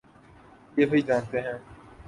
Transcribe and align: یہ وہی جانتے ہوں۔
یہ 0.77 0.85
وہی 0.89 1.01
جانتے 1.01 1.37
ہوں۔ 1.41 1.59